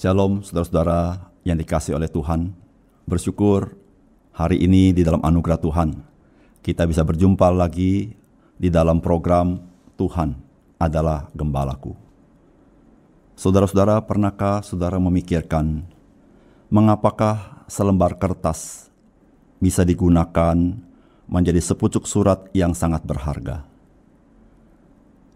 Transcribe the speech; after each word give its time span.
Shalom 0.00 0.40
saudara-saudara 0.40 1.28
yang 1.44 1.60
dikasih 1.60 1.92
oleh 1.92 2.08
Tuhan. 2.08 2.56
Bersyukur 3.04 3.76
hari 4.32 4.64
ini 4.64 4.96
di 4.96 5.04
dalam 5.04 5.20
anugerah 5.20 5.60
Tuhan 5.60 5.92
kita 6.64 6.88
bisa 6.88 7.04
berjumpa 7.04 7.52
lagi 7.52 8.16
di 8.56 8.72
dalam 8.72 9.04
program 9.04 9.60
Tuhan 10.00 10.40
adalah 10.80 11.28
gembalaku. 11.36 11.92
Saudara-saudara, 13.36 14.00
pernahkah 14.00 14.64
saudara 14.64 14.96
memikirkan 14.96 15.84
mengapakah 16.72 17.68
selembar 17.68 18.16
kertas 18.16 18.88
bisa 19.60 19.84
digunakan 19.84 20.56
menjadi 21.28 21.60
sepucuk 21.60 22.08
surat 22.08 22.48
yang 22.56 22.72
sangat 22.72 23.04
berharga? 23.04 23.68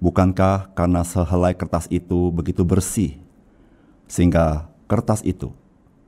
Bukankah 0.00 0.72
karena 0.72 1.05
sehelai 1.05 1.53
kertas 1.53 1.84
itu 1.92 2.33
begitu 2.33 2.64
bersih 2.64 3.23
sehingga 4.14 4.70
kertas 4.86 5.26
itu 5.26 5.50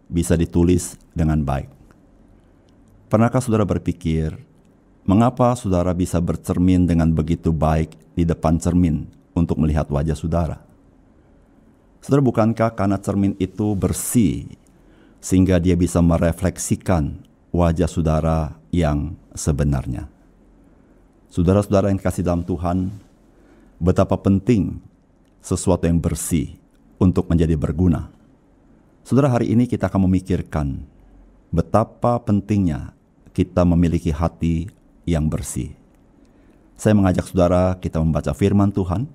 bisa 0.07 0.39
ditulis 0.39 0.95
dengan 1.11 1.43
baik. 1.43 1.67
Pernahkah 3.11 3.43
saudara 3.43 3.67
berpikir, 3.67 4.39
mengapa 5.03 5.59
saudara 5.59 5.91
bisa 5.91 6.23
bercermin 6.23 6.87
dengan 6.87 7.11
begitu 7.11 7.51
baik 7.51 7.99
di 8.15 8.23
depan 8.23 8.63
cermin 8.63 9.11
untuk 9.35 9.59
melihat 9.59 9.91
wajah 9.91 10.15
saudara? 10.15 10.63
Saudara, 11.99 12.23
bukankah 12.23 12.79
karena 12.79 13.03
cermin 13.03 13.35
itu 13.43 13.75
bersih, 13.75 14.55
sehingga 15.19 15.59
dia 15.59 15.75
bisa 15.75 15.99
merefleksikan 15.99 17.19
wajah 17.51 17.91
saudara 17.91 18.55
yang 18.71 19.19
sebenarnya? 19.35 20.07
Saudara-saudara 21.35 21.91
yang 21.91 21.99
kasih 21.99 22.23
dalam 22.23 22.47
Tuhan, 22.47 22.95
betapa 23.83 24.15
penting 24.15 24.79
sesuatu 25.43 25.91
yang 25.91 25.99
bersih 25.99 26.55
untuk 26.97 27.29
menjadi 27.29 27.55
berguna. 27.59 28.09
Saudara, 29.07 29.31
hari 29.31 29.53
ini 29.55 29.71
kita 29.71 29.87
akan 29.87 30.11
memikirkan 30.11 30.83
betapa 31.55 32.19
pentingnya 32.21 32.97
kita 33.31 33.63
memiliki 33.63 34.11
hati 34.11 34.67
yang 35.07 35.31
bersih. 35.31 35.71
Saya 36.77 36.93
mengajak 36.93 37.29
saudara 37.29 37.77
kita 37.79 38.03
membaca 38.03 38.33
firman 38.37 38.69
Tuhan 38.69 39.09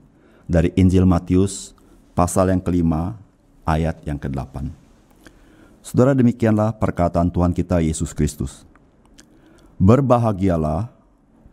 dari 0.49 0.73
Injil 0.73 1.05
Matius 1.05 1.77
pasal 2.17 2.49
yang 2.49 2.61
kelima 2.63 3.19
ayat 3.67 4.01
yang 4.07 4.17
ke-8. 4.17 4.71
Saudara 5.81 6.13
demikianlah 6.13 6.77
perkataan 6.77 7.29
Tuhan 7.33 7.53
kita 7.53 7.81
Yesus 7.81 8.13
Kristus. 8.13 8.65
Berbahagialah 9.81 10.93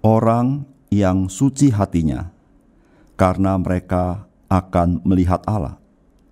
orang 0.05 0.69
yang 0.93 1.33
suci 1.33 1.73
hatinya 1.73 2.29
karena 3.17 3.57
mereka 3.57 4.29
akan 4.49 5.01
melihat 5.05 5.41
Allah. 5.49 5.77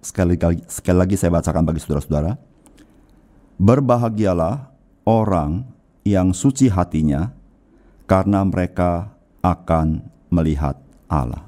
Sekali 0.07 0.39
lagi, 0.39 0.63
sekali 0.71 0.99
lagi 1.03 1.19
saya 1.19 1.35
bacakan 1.35 1.67
bagi 1.67 1.83
saudara-saudara. 1.83 2.39
Berbahagialah 3.59 4.71
orang 5.03 5.67
yang 6.07 6.31
suci 6.31 6.71
hatinya, 6.71 7.35
karena 8.07 8.47
mereka 8.47 9.11
akan 9.43 10.07
melihat 10.31 10.79
Allah. 11.11 11.46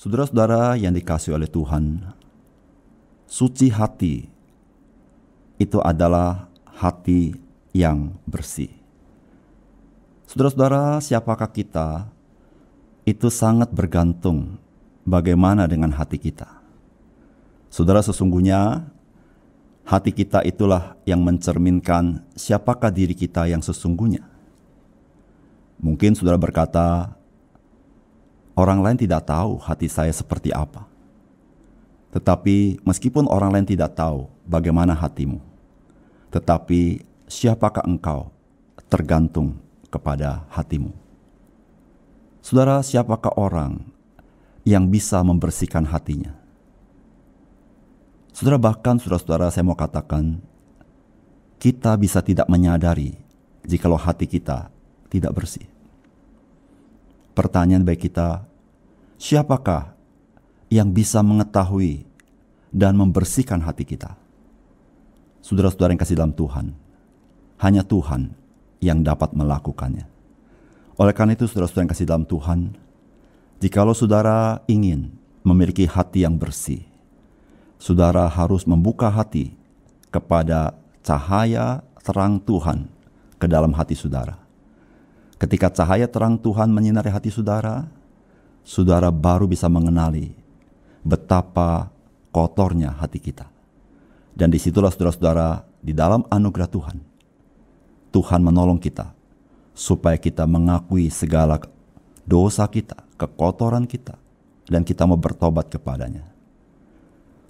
Saudara-saudara 0.00 0.80
yang 0.80 0.96
dikasih 0.96 1.36
oleh 1.36 1.44
Tuhan, 1.44 2.00
suci 3.28 3.68
hati 3.68 4.32
itu 5.60 5.76
adalah 5.76 6.48
hati 6.64 7.36
yang 7.76 8.16
bersih. 8.24 8.72
Saudara-saudara, 10.24 11.04
siapakah 11.04 11.52
kita? 11.52 12.08
Itu 13.04 13.28
sangat 13.28 13.76
bergantung 13.76 14.56
bagaimana 15.04 15.68
dengan 15.68 15.92
hati 15.92 16.16
kita. 16.16 16.48
Saudara, 17.68 18.00
sesungguhnya 18.00 18.88
hati 19.84 20.16
kita 20.16 20.40
itulah 20.48 20.96
yang 21.04 21.20
mencerminkan 21.20 22.24
siapakah 22.32 22.88
diri 22.88 23.12
kita 23.12 23.52
yang 23.52 23.60
sesungguhnya. 23.60 24.24
Mungkin 25.76 26.16
saudara 26.16 26.40
berkata, 26.40 27.19
Orang 28.60 28.84
lain 28.84 29.00
tidak 29.00 29.24
tahu 29.24 29.56
hati 29.56 29.88
saya 29.88 30.12
seperti 30.12 30.52
apa. 30.52 30.84
Tetapi 32.12 32.84
meskipun 32.84 33.24
orang 33.24 33.56
lain 33.56 33.64
tidak 33.64 33.96
tahu 33.96 34.28
bagaimana 34.44 34.92
hatimu, 34.92 35.40
tetapi 36.28 37.00
siapakah 37.24 37.88
engkau 37.88 38.28
tergantung 38.92 39.56
kepada 39.88 40.44
hatimu. 40.52 40.92
Saudara, 42.44 42.84
siapakah 42.84 43.32
orang 43.40 43.80
yang 44.68 44.92
bisa 44.92 45.24
membersihkan 45.24 45.88
hatinya? 45.88 46.36
Saudara, 48.36 48.60
bahkan 48.60 49.00
saudara-saudara 49.00 49.48
saya 49.48 49.64
mau 49.64 49.78
katakan, 49.78 50.36
kita 51.56 51.96
bisa 51.96 52.20
tidak 52.20 52.44
menyadari 52.44 53.16
jikalau 53.64 53.96
hati 53.96 54.28
kita 54.28 54.68
tidak 55.08 55.32
bersih. 55.32 55.64
Pertanyaan 57.32 57.86
baik 57.88 58.10
kita, 58.10 58.49
siapakah 59.20 59.92
yang 60.72 60.88
bisa 60.88 61.20
mengetahui 61.20 62.08
dan 62.72 62.96
membersihkan 62.96 63.60
hati 63.60 63.84
kita? 63.84 64.16
Saudara-saudara 65.44 65.92
yang 65.92 66.00
kasih 66.00 66.16
dalam 66.16 66.32
Tuhan, 66.32 66.72
hanya 67.60 67.84
Tuhan 67.84 68.32
yang 68.80 69.04
dapat 69.04 69.36
melakukannya. 69.36 70.08
Oleh 70.96 71.12
karena 71.12 71.36
itu, 71.36 71.44
saudara-saudara 71.44 71.84
yang 71.84 71.92
kasih 71.92 72.08
dalam 72.08 72.24
Tuhan, 72.24 72.72
jikalau 73.60 73.92
saudara 73.92 74.64
ingin 74.64 75.12
memiliki 75.44 75.84
hati 75.84 76.24
yang 76.24 76.40
bersih, 76.40 76.80
saudara 77.76 78.24
harus 78.24 78.64
membuka 78.64 79.12
hati 79.12 79.52
kepada 80.08 80.76
cahaya 81.04 81.84
terang 82.00 82.40
Tuhan 82.40 82.88
ke 83.36 83.48
dalam 83.48 83.72
hati 83.76 83.96
saudara. 83.96 84.36
Ketika 85.40 85.72
cahaya 85.72 86.04
terang 86.04 86.36
Tuhan 86.36 86.68
menyinari 86.68 87.08
hati 87.08 87.32
saudara, 87.32 87.88
saudara 88.70 89.10
baru 89.10 89.50
bisa 89.50 89.66
mengenali 89.66 90.30
betapa 91.02 91.90
kotornya 92.30 92.94
hati 92.94 93.18
kita. 93.18 93.50
Dan 94.30 94.54
di 94.54 94.62
situlah 94.62 94.94
saudara-saudara 94.94 95.66
di 95.82 95.90
dalam 95.90 96.22
anugerah 96.30 96.70
Tuhan, 96.70 97.02
Tuhan 98.14 98.40
menolong 98.46 98.78
kita 98.78 99.10
supaya 99.74 100.14
kita 100.14 100.46
mengakui 100.46 101.10
segala 101.10 101.58
dosa 102.22 102.70
kita, 102.70 102.94
kekotoran 103.18 103.90
kita, 103.90 104.14
dan 104.70 104.86
kita 104.86 105.02
mau 105.02 105.18
bertobat 105.18 105.66
kepadanya. 105.66 106.30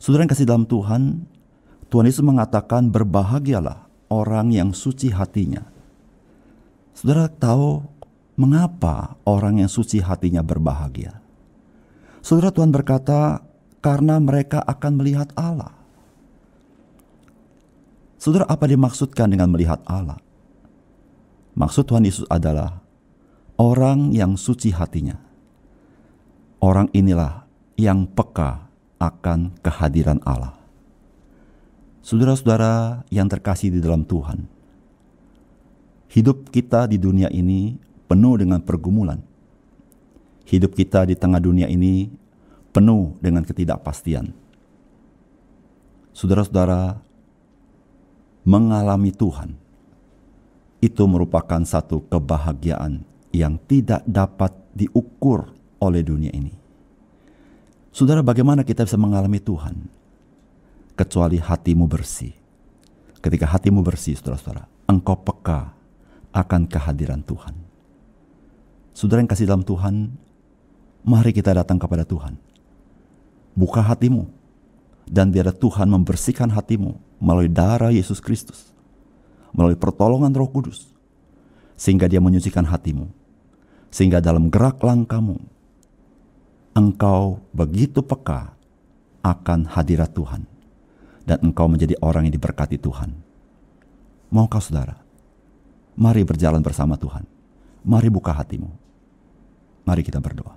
Saudara 0.00 0.24
yang 0.24 0.32
kasih 0.32 0.48
dalam 0.48 0.64
Tuhan, 0.64 1.28
Tuhan 1.92 2.08
Yesus 2.08 2.24
mengatakan 2.24 2.88
berbahagialah 2.88 4.08
orang 4.08 4.56
yang 4.56 4.72
suci 4.72 5.12
hatinya. 5.12 5.68
Saudara 6.96 7.28
tahu 7.28 7.84
mengapa 8.40 9.20
orang 9.28 9.60
yang 9.60 9.68
suci 9.68 10.00
hatinya 10.00 10.40
berbahagia? 10.40 11.20
Saudara 12.24 12.48
Tuhan 12.48 12.72
berkata, 12.72 13.44
karena 13.80 14.20
mereka 14.20 14.60
akan 14.64 14.92
melihat 15.00 15.32
Allah. 15.36 15.72
Saudara, 18.20 18.44
apa 18.44 18.68
dimaksudkan 18.68 19.32
dengan 19.32 19.48
melihat 19.48 19.80
Allah? 19.88 20.20
Maksud 21.56 21.88
Tuhan 21.88 22.04
Yesus 22.04 22.28
adalah 22.28 22.84
orang 23.56 24.12
yang 24.12 24.36
suci 24.36 24.72
hatinya. 24.72 25.16
Orang 26.60 26.92
inilah 26.92 27.48
yang 27.80 28.04
peka 28.04 28.68
akan 29.00 29.56
kehadiran 29.64 30.20
Allah. 30.28 30.60
Saudara-saudara 32.04 33.04
yang 33.08 33.28
terkasih 33.32 33.72
di 33.72 33.80
dalam 33.80 34.04
Tuhan, 34.04 34.44
hidup 36.12 36.52
kita 36.52 36.84
di 36.84 37.00
dunia 37.00 37.32
ini 37.32 37.80
penuh 38.10 38.34
dengan 38.42 38.58
pergumulan. 38.58 39.22
Hidup 40.50 40.74
kita 40.74 41.06
di 41.06 41.14
tengah 41.14 41.38
dunia 41.38 41.70
ini 41.70 42.10
penuh 42.74 43.14
dengan 43.22 43.46
ketidakpastian. 43.46 44.34
Saudara-saudara, 46.10 46.98
mengalami 48.42 49.14
Tuhan 49.14 49.54
itu 50.82 51.06
merupakan 51.06 51.62
satu 51.62 52.02
kebahagiaan 52.10 53.06
yang 53.30 53.62
tidak 53.70 54.02
dapat 54.10 54.50
diukur 54.74 55.54
oleh 55.78 56.02
dunia 56.02 56.34
ini. 56.34 56.50
Saudara, 57.94 58.26
bagaimana 58.26 58.66
kita 58.66 58.82
bisa 58.82 58.98
mengalami 58.98 59.38
Tuhan? 59.38 59.86
Kecuali 60.98 61.38
hatimu 61.38 61.86
bersih. 61.86 62.34
Ketika 63.22 63.46
hatimu 63.46 63.86
bersih, 63.86 64.18
saudara-saudara, 64.18 64.66
engkau 64.90 65.14
peka 65.14 65.78
akan 66.34 66.66
kehadiran 66.66 67.22
Tuhan. 67.22 67.59
Saudara 69.00 69.24
yang 69.24 69.32
kasih 69.32 69.48
dalam 69.48 69.64
Tuhan, 69.64 70.12
mari 71.08 71.32
kita 71.32 71.56
datang 71.56 71.80
kepada 71.80 72.04
Tuhan. 72.04 72.36
Buka 73.56 73.80
hatimu, 73.80 74.28
dan 75.08 75.32
biar 75.32 75.56
Tuhan 75.56 75.88
membersihkan 75.88 76.52
hatimu 76.52 77.00
melalui 77.16 77.48
darah 77.48 77.88
Yesus 77.88 78.20
Kristus, 78.20 78.76
melalui 79.56 79.80
pertolongan 79.80 80.36
Roh 80.36 80.52
Kudus, 80.52 80.92
sehingga 81.80 82.12
Dia 82.12 82.20
menyucikan 82.20 82.60
hatimu, 82.68 83.08
sehingga 83.88 84.20
dalam 84.20 84.52
gerak 84.52 84.84
langkahmu 84.84 85.40
engkau 86.76 87.40
begitu 87.56 88.04
peka 88.04 88.52
akan 89.24 89.64
hadirat 89.64 90.12
Tuhan, 90.12 90.44
dan 91.24 91.40
engkau 91.40 91.72
menjadi 91.72 91.96
orang 92.04 92.28
yang 92.28 92.36
diberkati 92.36 92.76
Tuhan. 92.76 93.16
Maukah 94.28 94.60
saudara? 94.60 95.00
Mari 95.96 96.20
berjalan 96.20 96.60
bersama 96.60 97.00
Tuhan. 97.00 97.24
Mari 97.80 98.12
buka 98.12 98.36
hatimu. 98.36 98.79
Mari 99.84 100.02
kita 100.04 100.20
berdoa. 100.22 100.56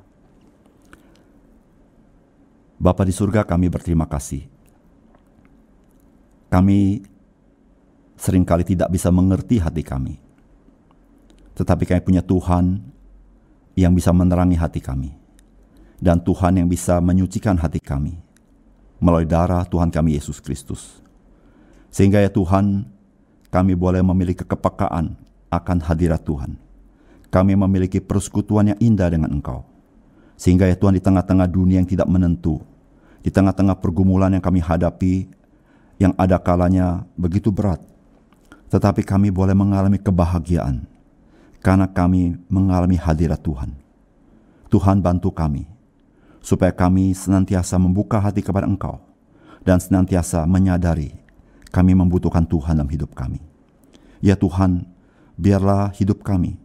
Bapa 2.77 3.07
di 3.07 3.15
surga 3.15 3.47
kami 3.47 3.71
berterima 3.71 4.03
kasih 4.09 4.53
kami 6.53 7.01
sering 8.13 8.45
kali 8.45 8.61
tidak 8.61 8.93
bisa 8.93 9.09
mengerti 9.09 9.57
hati 9.57 9.81
kami. 9.81 10.21
Tetapi 11.57 11.89
kami 11.89 12.01
punya 12.05 12.21
Tuhan 12.21 12.77
yang 13.73 13.89
bisa 13.97 14.13
menerangi 14.13 14.53
hati 14.53 14.77
kami. 14.77 15.17
Dan 15.97 16.21
Tuhan 16.21 16.61
yang 16.61 16.69
bisa 16.69 17.01
menyucikan 17.01 17.57
hati 17.57 17.81
kami 17.81 18.21
melalui 19.01 19.25
darah 19.25 19.65
Tuhan 19.65 19.89
kami 19.89 20.13
Yesus 20.13 20.37
Kristus. 20.37 21.01
Sehingga 21.89 22.21
ya 22.21 22.29
Tuhan, 22.29 22.85
kami 23.49 23.73
boleh 23.73 24.05
memiliki 24.05 24.45
kepekaan 24.45 25.17
akan 25.49 25.77
hadirat 25.81 26.21
Tuhan. 26.21 26.53
Kami 27.33 27.57
memiliki 27.57 27.97
persekutuan 27.97 28.69
yang 28.69 28.77
indah 28.77 29.09
dengan 29.09 29.33
Engkau. 29.33 29.65
Sehingga 30.37 30.69
ya 30.69 30.77
Tuhan 30.77 30.93
di 30.93 31.01
tengah-tengah 31.01 31.49
dunia 31.49 31.81
yang 31.81 31.89
tidak 31.89 32.05
menentu, 32.05 32.61
di 33.25 33.33
tengah-tengah 33.33 33.81
pergumulan 33.81 34.29
yang 34.37 34.43
kami 34.43 34.61
hadapi, 34.61 35.25
yang 35.97 36.13
ada 36.13 36.37
kalanya 36.37 37.09
begitu 37.17 37.49
berat, 37.49 37.81
tetapi 38.69 39.01
kami 39.01 39.33
boleh 39.33 39.53
mengalami 39.57 39.97
kebahagiaan 39.97 40.85
karena 41.61 41.89
kami 41.89 42.37
mengalami 42.49 42.97
hadirat 42.97 43.41
Tuhan. 43.41 43.73
Tuhan 44.69 44.99
bantu 45.01 45.29
kami 45.29 45.69
supaya 46.41 46.73
kami 46.73 47.13
senantiasa 47.13 47.77
membuka 47.77 48.17
hati 48.17 48.41
kepada 48.41 48.65
Engkau 48.65 48.99
dan 49.61 49.77
senantiasa 49.77 50.43
menyadari 50.49 51.13
kami 51.69 51.93
membutuhkan 51.93 52.43
Tuhan 52.45 52.77
dalam 52.77 52.89
hidup 52.89 53.13
kami. 53.13 53.39
Ya 54.19 54.33
Tuhan, 54.33 54.89
biarlah 55.37 55.93
hidup 55.93 56.25
kami 56.25 56.62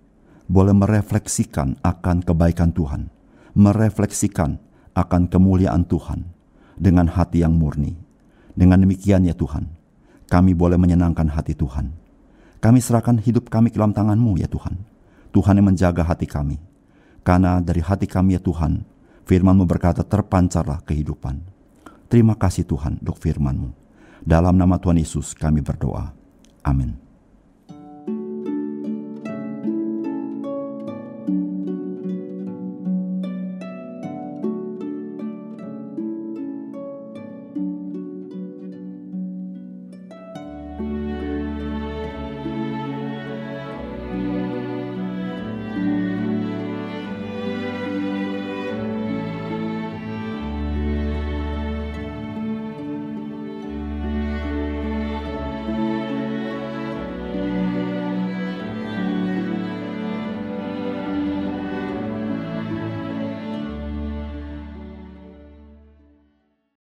boleh 0.49 0.75
merefleksikan 0.75 1.79
akan 1.85 2.25
kebaikan 2.25 2.73
Tuhan, 2.73 3.13
merefleksikan 3.55 4.59
akan 4.97 5.23
kemuliaan 5.31 5.87
Tuhan 5.87 6.33
dengan 6.81 7.07
hati 7.13 7.45
yang 7.45 7.55
murni 7.55 8.09
dengan 8.59 8.83
demikian 8.83 9.23
ya 9.23 9.39
Tuhan, 9.39 9.71
kami 10.27 10.51
boleh 10.51 10.75
menyenangkan 10.75 11.31
hati 11.31 11.55
Tuhan. 11.55 11.95
Kami 12.59 12.83
serahkan 12.83 13.23
hidup 13.23 13.47
kami 13.55 13.71
ke 13.71 13.79
dalam 13.79 13.95
tangan-Mu 13.95 14.35
ya 14.35 14.51
Tuhan. 14.51 14.75
Tuhan 15.31 15.63
yang 15.63 15.71
menjaga 15.71 16.03
hati 16.03 16.27
kami. 16.27 16.59
Karena 17.23 17.63
dari 17.63 17.79
hati 17.79 18.11
kami 18.11 18.35
ya 18.35 18.43
Tuhan, 18.43 18.83
firman-Mu 19.31 19.63
berkata 19.63 20.03
terpancarlah 20.03 20.83
kehidupan. 20.83 21.39
Terima 22.11 22.35
kasih 22.35 22.67
Tuhan 22.67 22.99
untuk 22.99 23.23
firman-Mu. 23.23 23.71
Dalam 24.27 24.59
nama 24.59 24.75
Tuhan 24.83 24.99
Yesus 24.99 25.39
kami 25.39 25.63
berdoa. 25.63 26.11
Amin. 26.67 27.08